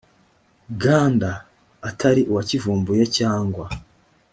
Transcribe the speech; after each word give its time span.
nganda 0.73 1.31
atari 1.89 2.21
uwakivumbuye 2.31 3.03
cyangwa 3.17 3.65